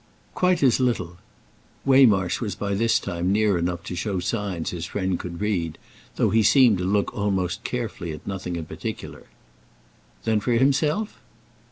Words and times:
"Quite 0.33 0.63
as 0.63 0.79
little." 0.79 1.17
Waymarsh 1.85 2.41
was 2.41 2.55
by 2.55 2.73
this 2.73 2.97
time 2.99 3.31
near 3.31 3.59
enough 3.59 3.83
to 3.83 3.95
show 3.95 4.19
signs 4.19 4.71
his 4.71 4.87
friend 4.87 5.19
could 5.19 5.39
read, 5.39 5.77
though 6.15 6.31
he 6.31 6.41
seemed 6.41 6.79
to 6.79 6.85
look 6.85 7.13
almost 7.13 7.63
carefully 7.63 8.11
at 8.11 8.25
nothing 8.25 8.55
in 8.55 8.65
particular. 8.65 9.27
"Then 10.23 10.39
for 10.39 10.53
himself?" 10.53 11.19